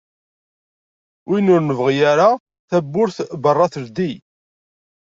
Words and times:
Win 1.29 1.51
ur 1.53 1.61
nebɣi 1.63 1.95
ara 2.11 2.29
tawwurt 2.71 3.17
n 3.23 3.27
berra 3.43 3.65
teldi 3.73 4.11